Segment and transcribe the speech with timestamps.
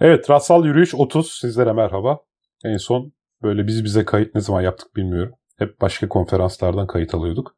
[0.00, 2.18] Evet Rasal Yürüyüş 30 sizlere merhaba.
[2.64, 5.34] En son böyle biz bize kayıt ne zaman yaptık bilmiyorum.
[5.58, 7.56] Hep başka konferanslardan kayıt alıyorduk.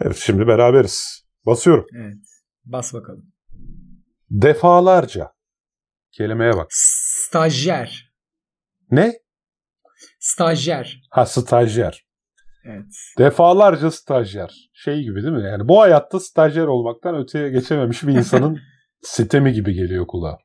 [0.00, 1.26] Evet şimdi beraberiz.
[1.46, 1.86] Basıyorum.
[1.96, 2.16] Evet.
[2.64, 3.32] Bas bakalım.
[4.30, 5.32] Defalarca.
[6.12, 6.66] Kelimeye bak.
[6.70, 8.12] Stajyer.
[8.90, 9.12] Ne?
[10.20, 11.02] Stajyer.
[11.10, 12.06] Ha stajyer.
[12.64, 12.84] Evet.
[13.18, 14.70] Defalarca stajyer.
[14.72, 15.44] Şey gibi değil mi?
[15.44, 18.60] Yani bu hayatta stajyer olmaktan öteye geçememiş bir insanın
[19.02, 20.38] sitemi gibi geliyor kulağa.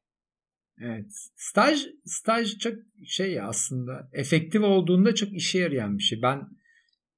[0.82, 1.05] Evet.
[1.36, 2.74] Staj staj çok
[3.06, 6.21] şey ya aslında efektif olduğunda çok işe yarayan bir şey.
[6.21, 6.47] Ben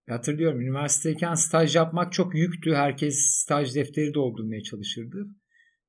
[0.10, 2.74] hatırlıyorum üniversiteyken staj yapmak çok yüktü.
[2.74, 5.28] Herkes staj defteri doldurmaya çalışırdı.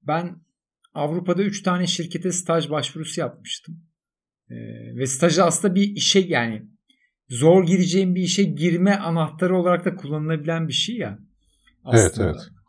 [0.03, 0.37] Ben
[0.95, 3.83] Avrupa'da 3 tane şirkete staj başvurusu yapmıştım.
[4.51, 4.55] Ee,
[4.97, 6.63] ve staj aslında bir işe yani
[7.29, 11.19] zor gireceğim bir işe girme anahtarı olarak da kullanılabilen bir şey ya.
[11.85, 12.03] Aslında.
[12.03, 12.60] Evet evet.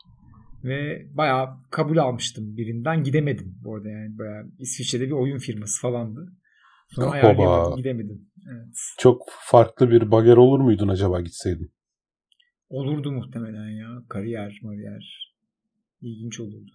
[0.63, 3.03] Ve bayağı kabul almıştım birinden.
[3.03, 4.17] Gidemedim bu arada yani.
[4.17, 6.34] Bayağı İsviçre'de bir oyun firması falandı.
[6.89, 7.13] Sonra Oba.
[7.15, 7.77] ayarlayamadım.
[7.77, 8.29] Gidemedim.
[8.51, 8.76] Evet.
[8.98, 11.71] Çok farklı bir bager olur muydun acaba gitseydin?
[12.70, 14.03] Olurdu muhtemelen ya.
[14.09, 15.34] Kariyer, mariyer.
[16.01, 16.71] İlginç olurdu.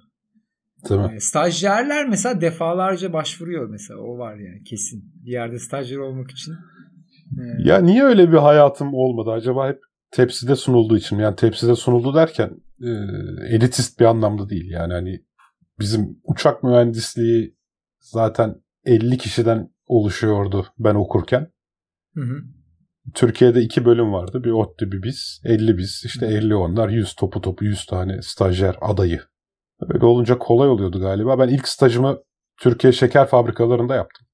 [0.89, 1.07] Değil mi?
[1.07, 4.01] Yani stajyerler mesela defalarca başvuruyor mesela.
[4.01, 5.13] O var yani kesin.
[5.25, 6.53] Bir yerde stajyer olmak için.
[7.39, 7.69] Ee...
[7.69, 9.31] Ya niye öyle bir hayatım olmadı?
[9.31, 11.19] Acaba hep tepside sunulduğu için.
[11.19, 12.51] Yani tepside sunuldu derken
[12.83, 12.89] e,
[13.49, 14.71] elitist bir anlamda değil.
[14.71, 15.25] Yani hani
[15.79, 17.57] bizim uçak mühendisliği
[18.01, 21.53] zaten 50 kişiden oluşuyordu ben okurken.
[22.15, 22.43] Hı hı.
[23.15, 24.45] Türkiye'de iki bölüm vardı.
[24.45, 25.41] Bir ODTÜ bir biz.
[25.45, 26.03] 50 biz.
[26.07, 26.89] İşte 50 onlar.
[26.89, 29.21] 100 topu topu 100 tane stajyer adayı.
[29.81, 31.39] Öyle olunca kolay oluyordu galiba.
[31.39, 32.19] Ben ilk stajımı
[32.61, 34.27] Türkiye şeker fabrikalarında yaptım.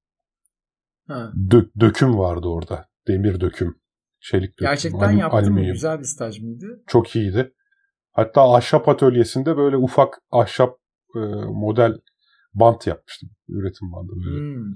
[1.07, 1.31] Ha.
[1.49, 2.85] Dö- döküm vardı orada.
[3.07, 3.75] Demir döküm.
[4.19, 4.67] Çelik döküm.
[4.67, 5.65] Gerçekten yaptın mı?
[5.65, 6.83] Güzel bir staj mıydı?
[6.87, 7.53] Çok iyiydi.
[8.13, 10.77] Hatta ahşap atölyesinde böyle ufak ahşap
[11.15, 11.93] e, model
[12.53, 13.29] bant yapmıştım.
[13.49, 14.37] Üretim bandı böyle.
[14.55, 14.73] Hmm.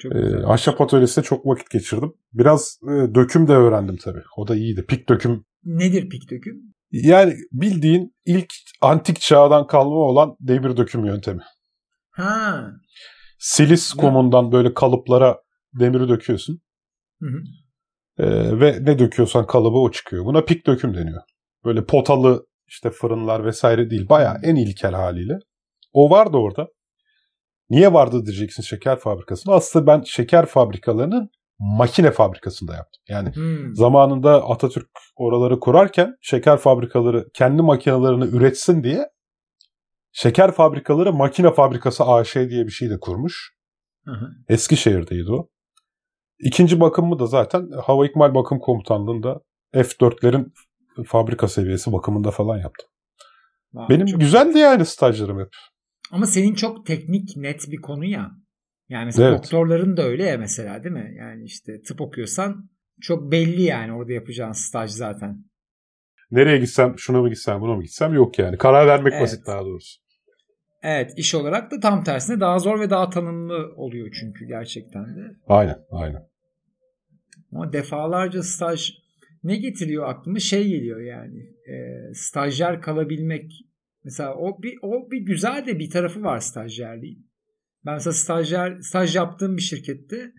[0.00, 0.44] Çok E, güzel.
[0.46, 2.12] ahşap atölyesinde çok vakit geçirdim.
[2.32, 4.22] Biraz e, döküm de öğrendim tabii.
[4.36, 4.84] O da iyiydi.
[4.88, 5.44] Pik döküm.
[5.64, 6.62] Nedir pik döküm?
[6.90, 8.46] Yani bildiğin ilk
[8.80, 11.42] antik çağdan kalma olan demir döküm yöntemi.
[12.10, 12.70] Ha.
[13.38, 14.00] Silis Ne?
[14.00, 15.38] kumundan böyle kalıplara
[15.78, 16.60] demiri döküyorsun.
[17.22, 17.38] Hı hı.
[18.24, 20.24] E, ve ne döküyorsan kalıbı o çıkıyor.
[20.24, 21.22] Buna pik döküm deniyor.
[21.64, 24.08] Böyle potalı işte fırınlar vesaire değil.
[24.08, 25.38] Bayağı en ilkel haliyle.
[25.92, 26.68] O vardı orada.
[27.70, 29.54] Niye vardı diyeceksin şeker fabrikasında.
[29.54, 33.02] Aslında ben şeker fabrikalarının makine fabrikasında yaptım.
[33.08, 33.74] Yani Hmm.
[33.76, 39.08] zamanında Atatürk oraları kurarken şeker fabrikaları kendi makinelerini üretsin diye
[40.12, 43.56] şeker fabrikaları makine fabrikası AŞ diye bir şey de kurmuş.
[44.04, 44.26] Hı hı.
[44.48, 45.48] Eskişehir'deydi o.
[46.38, 49.40] İkinci bakımı da zaten Hava İkmal Bakım Komutanlığı'nda
[49.74, 50.52] F4'lerin
[51.04, 52.88] fabrika seviyesi bakımında falan yaptım.
[53.74, 55.48] Vay, Benim çok- güzeldi yani stajlarım hep.
[56.12, 58.30] Ama senin çok teknik net bir konu ya.
[58.88, 59.38] Yani mesela Evet.
[59.38, 61.14] doktorların da öyle ya mesela değil mi?
[61.18, 62.70] Yani işte tıp okuyorsan
[63.00, 65.44] çok belli yani orada yapacağın staj zaten.
[66.30, 68.58] Nereye gitsem, şuna mı gitsem, buna mı gitsem yok yani.
[68.58, 69.22] Karar vermek Evet.
[69.22, 70.00] basit daha doğrusu.
[70.82, 75.20] Evet iş olarak da tam tersine daha zor ve daha tanımlı oluyor çünkü gerçekten de.
[75.48, 76.22] Aynen, aynen.
[77.52, 78.90] Ama defalarca staj
[79.46, 81.74] ne getiriyor aklıma şey geliyor yani e,
[82.14, 83.52] stajyer kalabilmek
[84.04, 87.26] mesela o bir o bir güzel de bir tarafı var stajyerliğin.
[87.86, 90.32] Ben mesela stajyer staj yaptığım bir şirkette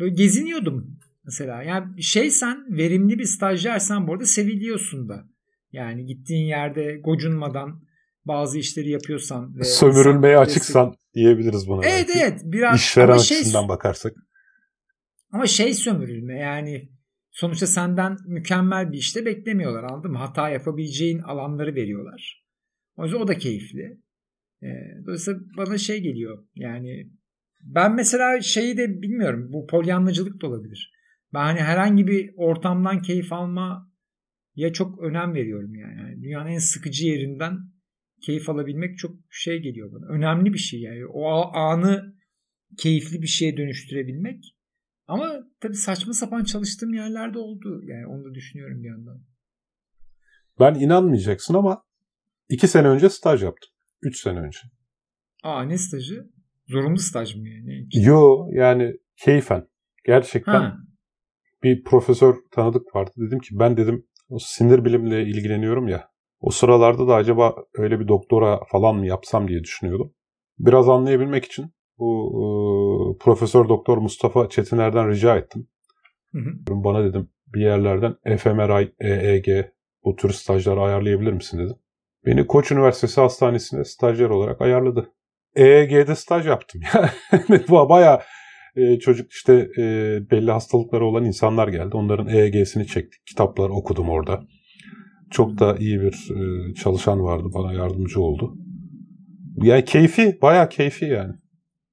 [0.00, 1.62] böyle geziniyordum mesela.
[1.62, 5.24] Yani şeysen verimli bir stajyersen bu arada seviliyorsun da.
[5.72, 7.82] Yani gittiğin yerde gocunmadan
[8.24, 11.86] bazı işleri yapıyorsan ve Sömürülmeye insan- açıksan diyebiliriz buna.
[11.86, 12.18] Evet belki.
[12.20, 14.12] evet biraz İşveren ama şey açısından bakarsak.
[15.32, 16.88] ama şey sömürülme yani
[17.38, 20.14] sonuçta senden mükemmel bir işte beklemiyorlar anladın?
[20.14, 22.44] Hata yapabileceğin alanları veriyorlar.
[22.96, 23.98] O yüzden o da keyifli.
[24.62, 24.66] Ee,
[25.06, 27.10] dolayısıyla bana şey geliyor yani
[27.60, 30.92] ben mesela şeyi de bilmiyorum bu polyanlacılık da olabilir.
[31.34, 33.92] Ben hani herhangi bir ortamdan keyif alma
[34.54, 36.00] ya çok önem veriyorum yani.
[36.00, 36.22] yani.
[36.22, 37.58] Dünyanın en sıkıcı yerinden
[38.26, 40.06] keyif alabilmek çok şey geliyor bana.
[40.06, 41.06] Önemli bir şey yani.
[41.06, 42.14] O anı
[42.78, 44.57] keyifli bir şeye dönüştürebilmek.
[45.08, 47.80] Ama tabii saçma sapan çalıştığım yerlerde oldu.
[47.84, 49.22] Yani onu da düşünüyorum bir yandan.
[50.60, 51.82] Ben inanmayacaksın ama
[52.48, 53.70] iki sene önce staj yaptım.
[54.02, 54.58] Üç sene önce.
[55.42, 56.30] Aa ne stajı?
[56.68, 57.86] Zorunlu staj mı yani?
[57.92, 59.68] Yo yani keyfen.
[60.04, 60.76] Gerçekten Ha.
[61.62, 63.10] bir profesör tanıdık vardı.
[63.16, 66.08] Dedim ki ben dedim o sinir bilimle ilgileniyorum ya.
[66.40, 70.14] O sıralarda da acaba öyle bir doktora falan mı yapsam diye düşünüyordum.
[70.58, 75.68] Biraz anlayabilmek için bu e, Profesör Doktor Mustafa Çetiner'den rica ettim.
[76.32, 76.52] Hı hı.
[76.68, 79.66] Bana dedim bir yerlerden fMRI, EEG
[80.04, 81.76] bu tür stajları ayarlayabilir misin dedim.
[82.26, 85.12] Beni Koç Üniversitesi Hastanesi'ne stajyer olarak ayarladı.
[85.56, 86.80] EEG'de staj yaptım.
[87.68, 88.22] Bu baya
[88.76, 89.82] e, çocuk işte e,
[90.30, 91.96] belli hastalıkları olan insanlar geldi.
[91.96, 93.26] Onların EEG'sini çektik.
[93.26, 94.40] Kitapları okudum orada.
[95.30, 97.48] Çok da iyi bir e, çalışan vardı.
[97.54, 98.54] Bana yardımcı oldu.
[99.56, 101.34] Yani keyfi, baya keyfi yani.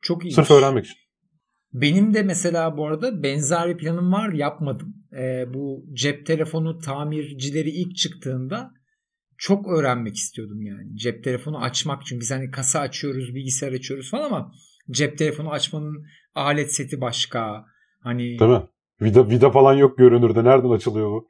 [0.06, 0.32] Çok iyi.
[0.32, 0.98] Sırf öğrenmek için.
[1.74, 4.96] Benim de mesela bu arada benzer bir planım var yapmadım.
[5.14, 8.72] Ee, bu cep telefonu tamircileri ilk çıktığında
[9.38, 10.98] çok öğrenmek istiyordum yani.
[10.98, 14.52] Cep telefonu açmak çünkü biz hani kasa açıyoruz, bilgisayar açıyoruz falan ama
[14.92, 16.06] cep telefonu açmanın
[16.36, 17.66] alet seti başka.
[18.00, 18.64] Hani Değil mi?
[19.02, 20.44] Vida, vida falan yok görünürde.
[20.44, 21.28] Nereden açılıyor bu?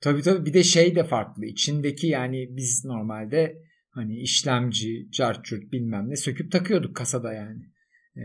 [0.00, 1.44] Tabii tabii bir de şey de farklı.
[1.44, 3.56] İçindeki yani biz normalde
[3.90, 7.73] hani işlemci, carçurt bilmem ne söküp takıyorduk kasada yani.
[8.16, 8.20] Ee,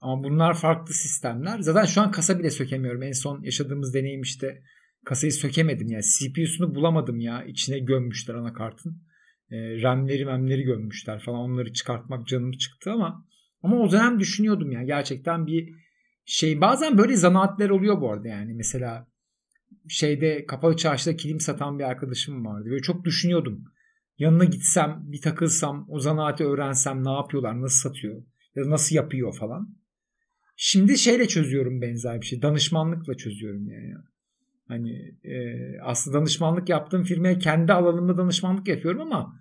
[0.00, 1.58] ama bunlar farklı sistemler.
[1.58, 3.02] Zaten şu an kasa bile sökemiyorum.
[3.02, 4.62] En son yaşadığımız deneyim işte
[5.04, 6.02] kasayı sökemedim yani.
[6.02, 7.44] CPU'sunu bulamadım ya.
[7.44, 9.02] İçine gömmüşler anakartın.
[9.50, 11.40] Ee, RAM'leri memleri gömmüşler falan.
[11.40, 13.26] Onları çıkartmak canım çıktı ama
[13.62, 14.82] ama o dönem düşünüyordum ya.
[14.82, 15.68] Gerçekten bir
[16.24, 16.60] şey.
[16.60, 18.54] Bazen böyle zanaatler oluyor bu arada yani.
[18.54, 19.06] Mesela
[19.88, 22.70] şeyde kapalı çarşıda kilim satan bir arkadaşım vardı.
[22.70, 23.64] Böyle çok düşünüyordum.
[24.18, 28.22] Yanına gitsem, bir takılsam, o zanaati öğrensem ne yapıyorlar, nasıl satıyor
[28.56, 29.76] ya nasıl yapıyor falan.
[30.56, 32.42] Şimdi şeyle çözüyorum benzer bir şey.
[32.42, 33.94] Danışmanlıkla çözüyorum yani.
[34.68, 34.92] Hani
[35.24, 35.36] e,
[35.82, 39.32] aslında danışmanlık yaptığım firmaya kendi alanımda danışmanlık yapıyorum ama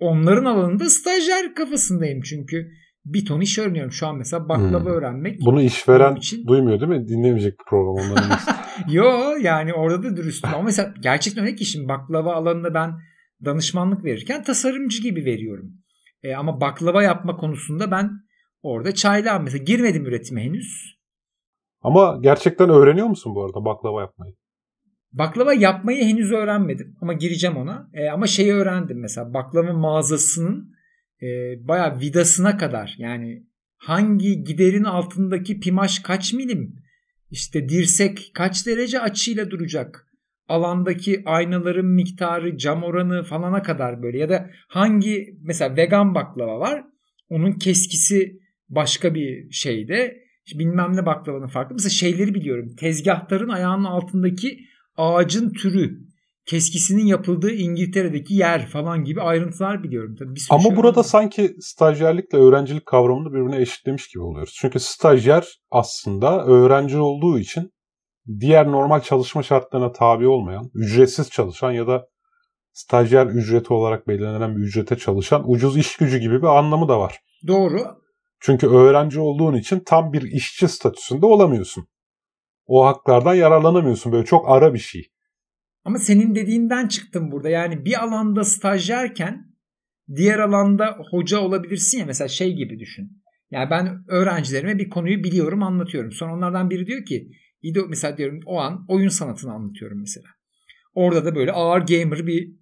[0.00, 2.70] onların alanında stajyer kafasındayım çünkü
[3.04, 3.92] bir ton iş öğreniyorum.
[3.92, 4.92] Şu an mesela baklava hmm.
[4.92, 5.40] öğrenmek.
[5.40, 6.46] Bunu işveren için...
[6.46, 7.08] duymuyor değil mi?
[7.08, 8.38] Dinlemeyecek bir program onların.
[8.88, 10.50] Yo yani orada da dürüstüm.
[10.54, 12.90] Ama mesela gerçekten öyle ki şimdi baklava alanında ben
[13.44, 15.72] danışmanlık verirken tasarımcı gibi veriyorum.
[16.22, 18.10] E, ama baklava yapma konusunda ben
[18.62, 19.44] orada çaylağım.
[19.44, 21.00] Mesela girmedim üretime henüz.
[21.82, 24.34] Ama gerçekten öğreniyor musun bu arada baklava yapmayı?
[25.12, 27.90] Baklava yapmayı henüz öğrenmedim ama gireceğim ona.
[27.94, 30.74] E, ama şeyi öğrendim mesela baklava mağazasının
[31.22, 31.26] e,
[31.68, 33.46] bayağı vidasına kadar yani
[33.76, 36.76] hangi giderin altındaki pimaj kaç milim
[37.30, 40.06] işte dirsek kaç derece açıyla duracak
[40.48, 46.84] alandaki aynaların miktarı cam oranı falana kadar böyle ya da hangi mesela vegan baklava var
[47.28, 50.16] onun keskisi başka bir şeyde
[50.54, 54.58] bilmem ne baklavanın farklı mesela şeyleri biliyorum tezgahların ayağının altındaki
[54.96, 55.98] ağacın türü
[56.46, 60.16] keskisinin yapıldığı İngiltere'deki yer falan gibi ayrıntılar biliyorum.
[60.18, 61.04] Tabii bir Ama şey burada var.
[61.04, 64.56] sanki stajyerlikle öğrencilik kavramını birbirine eşitlemiş gibi oluyoruz.
[64.60, 67.70] Çünkü stajyer aslında öğrenci olduğu için
[68.40, 72.06] diğer normal çalışma şartlarına tabi olmayan, ücretsiz çalışan ya da
[72.72, 77.18] stajyer ücreti olarak belirlenen bir ücrete çalışan ucuz iş gücü gibi bir anlamı da var.
[77.46, 77.78] Doğru.
[78.40, 81.86] Çünkü öğrenci olduğun için tam bir işçi statüsünde olamıyorsun.
[82.66, 84.12] O haklardan yararlanamıyorsun.
[84.12, 85.10] Böyle çok ara bir şey.
[85.84, 87.48] Ama senin dediğinden çıktım burada.
[87.48, 89.54] Yani bir alanda stajyerken
[90.16, 92.06] diğer alanda hoca olabilirsin ya.
[92.06, 93.22] Mesela şey gibi düşün.
[93.50, 96.12] Yani ben öğrencilerime bir konuyu biliyorum anlatıyorum.
[96.12, 97.30] Sonra onlardan biri diyor ki
[97.88, 100.26] mesela diyorum o an oyun sanatını anlatıyorum mesela.
[100.94, 102.52] Orada da böyle ağır gamer bir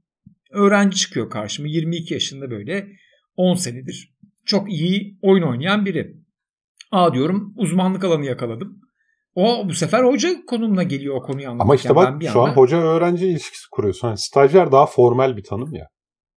[0.51, 1.69] öğrenci çıkıyor karşıma.
[1.69, 2.89] 22 yaşında böyle
[3.37, 4.18] 10 senedir
[4.49, 6.15] çok iyi oyun oynayan biri.
[6.93, 8.81] Aa diyorum uzmanlık alanı yakaladım.
[9.35, 11.65] O bu sefer hoca konumuna geliyor o konuyu anlatırken.
[11.65, 12.51] Ama işte bak şu anda...
[12.51, 14.09] an hoca öğrenci ilişkisi kuruyorsun.
[14.09, 15.89] Yani stajyer daha formal bir tanım ya.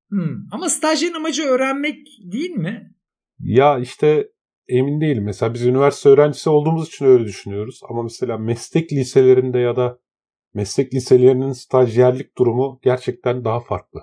[0.10, 0.38] Hmm.
[0.52, 1.98] Ama stajyerin amacı öğrenmek
[2.31, 2.92] değil mi?
[3.40, 4.28] Ya işte
[4.68, 5.24] emin değilim.
[5.24, 7.80] Mesela biz üniversite öğrencisi olduğumuz için öyle düşünüyoruz.
[7.89, 10.00] Ama mesela meslek liselerinde ya da
[10.53, 14.01] meslek liselerinin stajyerlik durumu gerçekten daha farklı.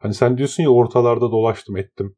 [0.00, 2.16] Hani sen diyorsun ya ortalarda dolaştım ettim.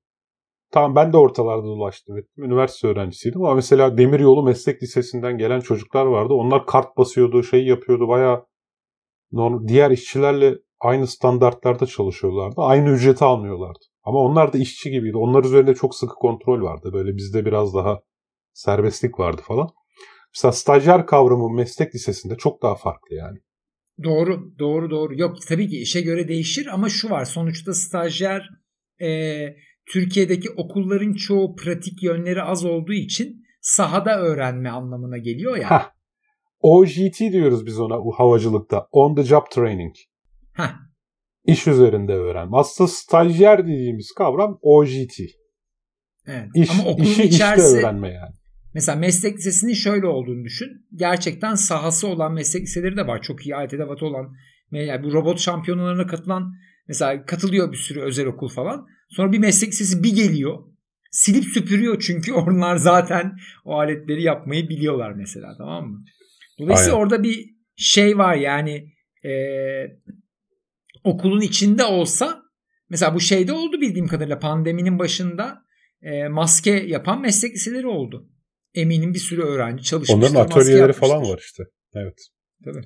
[0.73, 2.45] Tamam ben de ortalarda dolaştım ettim.
[2.45, 6.35] Üniversite öğrencisiydim ama mesela Demiryolu Meslek Lisesi'nden gelen çocuklar vardı.
[6.35, 8.09] Onlar kart basıyordu, şey yapıyordu.
[8.09, 8.47] Bayağı
[9.69, 12.55] diğer işçilerle aynı standartlarda çalışıyorlardı.
[12.61, 13.85] Aynı ücreti almıyorlardı.
[14.05, 15.17] Ama onlar da işçi gibiydi.
[15.17, 16.91] Onlar üzerinde çok sıkı kontrol vardı.
[16.93, 18.01] Böyle bizde biraz daha
[18.53, 19.69] serbestlik vardı falan.
[20.35, 23.39] Mesela stajyer kavramı meslek lisesinde çok daha farklı yani.
[24.05, 25.21] Doğru, doğru, doğru.
[25.21, 27.25] Yok tabii ki işe göre değişir ama şu var.
[27.25, 28.49] Sonuçta stajyer
[29.03, 29.09] e,
[29.87, 35.71] Türkiye'deki okulların çoğu pratik yönleri az olduğu için sahada öğrenme anlamına geliyor ya.
[35.71, 35.91] Heh.
[36.61, 38.89] OJT diyoruz biz ona havacılıkta.
[38.91, 39.95] On the job training.
[40.53, 40.73] Heh.
[41.45, 42.57] İş üzerinde öğrenme.
[42.57, 45.21] Aslında stajyer dediğimiz kavram OJT.
[46.27, 46.49] Evet.
[46.55, 48.35] İş, Ama okulun işi içerisi, işte öğrenme yani.
[48.75, 50.69] Mesela meslek lisesinin şöyle olduğunu düşün.
[50.95, 53.23] Gerçekten sahası olan meslek liseleri de var.
[53.23, 54.35] Çok iyi alet edevatı olan.
[54.71, 56.53] Yani bu robot şampiyonalarına katılan
[56.89, 58.87] mesela katılıyor bir sürü özel okul falan.
[59.17, 60.59] Sonra bir meslek lisesi bir geliyor.
[61.11, 66.05] Silip süpürüyor çünkü onlar zaten o aletleri yapmayı biliyorlar mesela tamam mı?
[66.59, 67.05] Dolayısıyla Aynen.
[67.05, 68.93] orada bir şey var yani
[69.25, 69.33] e,
[71.05, 72.43] okulun içinde olsa
[72.89, 75.63] mesela bu şeyde oldu bildiğim kadarıyla pandeminin başında
[76.03, 78.29] e, maske yapan meslek liseleri oldu.
[78.75, 80.19] Eminim bir sürü öğrenci çalışmıştır.
[80.19, 81.63] Onların atölyeleri falan var işte.
[81.95, 82.19] Evet.
[82.65, 82.83] Tabii.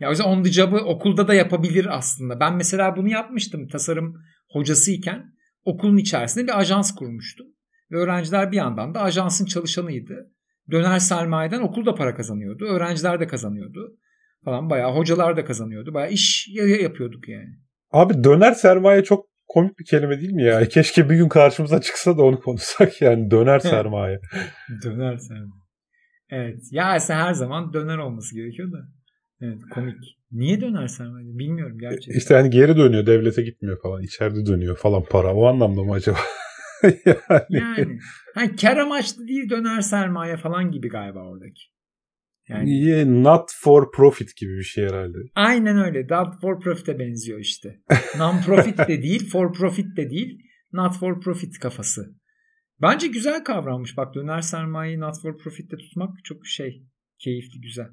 [0.00, 2.40] Ya o yüzden on the job'ı okulda da yapabilir aslında.
[2.40, 4.14] Ben mesela bunu yapmıştım tasarım
[4.48, 5.34] hocasıyken.
[5.64, 7.46] Okulun içerisinde bir ajans kurmuştum.
[7.90, 10.30] Ve öğrenciler bir yandan da ajansın çalışanıydı.
[10.70, 12.64] Döner sermayeden okul da para kazanıyordu.
[12.64, 13.96] Öğrenciler de kazanıyordu.
[14.44, 15.94] Falan bayağı hocalar da kazanıyordu.
[15.94, 16.48] Bayağı iş
[16.80, 17.50] yapıyorduk yani.
[17.90, 20.64] Abi döner sermaye çok komik bir kelime değil mi ya?
[20.68, 24.20] Keşke bir gün karşımıza çıksa da onu konuşsak yani döner sermaye.
[24.84, 25.60] döner sermaye.
[26.30, 26.60] Evet.
[26.70, 28.78] Ya her zaman döner olması gerekiyor da.
[29.42, 30.18] Evet komik.
[30.32, 31.26] Niye döner sermaye?
[31.26, 32.18] Bilmiyorum gerçekten.
[32.18, 34.02] İşte hani geri dönüyor devlete gitmiyor falan.
[34.02, 35.34] içeride dönüyor falan para.
[35.34, 36.18] O anlamda mı acaba?
[36.82, 37.44] yani.
[37.50, 37.98] yani.
[38.34, 41.62] Hani kar amaçlı değil döner sermaye falan gibi galiba oradaki.
[42.48, 45.18] Yani yeah, not for profit gibi bir şey herhalde.
[45.34, 46.02] Aynen öyle.
[46.02, 47.80] Not for profit'e benziyor işte.
[48.18, 50.38] Non profit de değil, for profit de değil.
[50.72, 52.14] Not for profit kafası.
[52.82, 53.96] Bence güzel kavranmış.
[53.96, 56.86] Bak döner sermayeyi not for profit'te tutmak çok şey
[57.18, 57.88] keyifli güzel.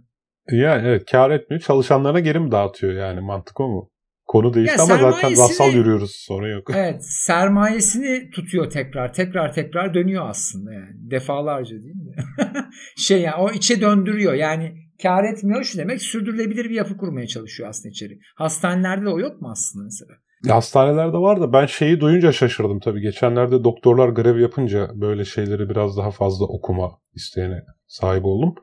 [0.52, 1.62] Yani evet kar etmiyor.
[1.62, 3.90] Çalışanlarına geri mi dağıtıyor yani mantık o mu?
[4.26, 6.68] Konu değişti ama zaten rastsal yürüyoruz sorun yok.
[6.76, 12.16] Evet sermayesini tutuyor tekrar tekrar tekrar dönüyor aslında yani defalarca değil mi?
[12.98, 17.70] şey yani o içe döndürüyor yani kar etmiyor şu demek sürdürülebilir bir yapı kurmaya çalışıyor
[17.70, 18.20] aslında içeri.
[18.36, 20.14] Hastanelerde de o yok mu aslında mesela?
[20.46, 23.02] Ya hastanelerde var da ben şeyi duyunca şaşırdım tabii.
[23.02, 28.56] Geçenlerde doktorlar grev yapınca böyle şeyleri biraz daha fazla okuma isteğine sahip oldum.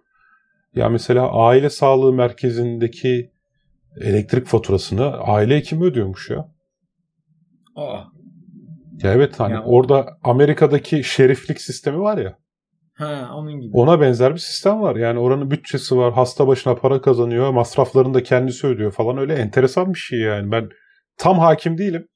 [0.74, 3.30] Ya mesela aile sağlığı merkezindeki
[4.00, 6.48] elektrik faturasını aile hekimi ödüyormuş ya.
[7.76, 8.00] Aa.
[9.02, 12.38] Ya evet hani yani orada Amerika'daki şeriflik sistemi var ya.
[12.94, 13.76] Ha onun gibi.
[13.76, 14.96] Ona benzer bir sistem var.
[14.96, 16.12] Yani oranın bütçesi var.
[16.12, 17.50] Hasta başına para kazanıyor.
[17.50, 19.18] Masraflarını da kendisi ödüyor falan.
[19.18, 20.52] Öyle enteresan bir şey yani.
[20.52, 20.68] Ben
[21.18, 22.08] tam hakim değilim.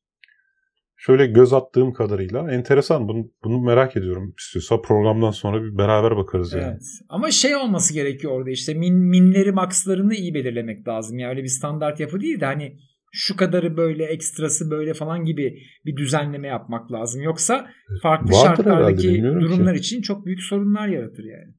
[1.01, 3.09] Şöyle göz attığım kadarıyla enteresan.
[3.09, 4.35] Bunu, bunu merak ediyorum.
[4.39, 6.65] İstiyorsa programdan sonra bir beraber bakarız yani.
[6.65, 6.83] Evet.
[7.09, 11.19] Ama şey olması gerekiyor orada işte min, minleri makslarını iyi belirlemek lazım.
[11.19, 12.79] Yani öyle bir standart yapı değil de hani
[13.13, 17.23] şu kadarı böyle ekstrası böyle falan gibi bir düzenleme yapmak lazım.
[17.23, 17.71] Yoksa
[18.03, 19.81] farklı Vardır şartlardaki durumlar ki.
[19.81, 21.55] için çok büyük sorunlar yaratır yani.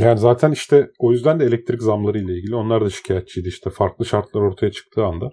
[0.00, 3.48] Yani zaten işte o yüzden de elektrik zamları ile ilgili onlar da şikayetçiydi.
[3.48, 5.32] İşte farklı şartlar ortaya çıktığı anda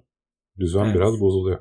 [0.60, 0.96] düzen evet.
[0.96, 1.60] biraz bozuluyor.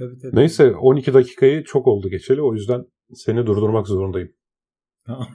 [0.00, 0.36] Tabii, tabii.
[0.36, 2.42] Neyse 12 dakikayı çok oldu geçeli.
[2.42, 4.32] O yüzden seni durdurmak zorundayım.
[5.06, 5.28] Tamam.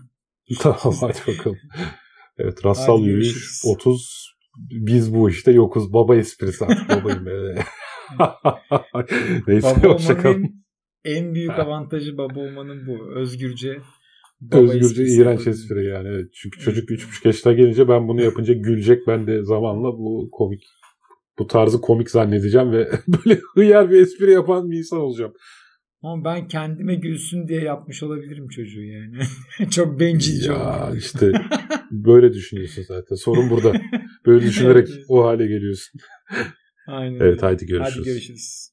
[1.01, 1.57] hadi bakalım.
[2.37, 4.35] Evet rastsal yürüyüş 30
[4.71, 5.93] biz bu işte yokuz.
[5.93, 7.25] Baba esprisi artık babayım.
[9.47, 10.65] Neyse baba hoşçakalın.
[11.03, 13.15] En büyük avantajı baba olmanın bu.
[13.15, 13.77] Özgürce
[14.51, 16.07] Özgürce iğrenç espri yani.
[16.07, 16.29] Evet.
[16.33, 19.07] Çünkü çocuk 3,5 yaşına gelince ben bunu yapınca gülecek.
[19.07, 20.63] Ben de zamanla bu komik
[21.39, 25.33] bu tarzı komik zannedeceğim ve böyle hıyar bir espri yapan bir insan olacağım.
[26.01, 29.17] Ama ben kendime gülsün diye yapmış olabilirim çocuğu yani.
[29.71, 30.97] Çok bencilce Ya oldu.
[30.97, 31.31] işte
[31.91, 33.15] böyle düşünüyorsun zaten.
[33.15, 33.81] Sorun burada.
[34.25, 35.99] Böyle düşünerek o hale geliyorsun.
[36.87, 37.19] Aynen.
[37.19, 37.97] Evet haydi görüşürüz.
[37.97, 38.69] Hadi görüşürüz.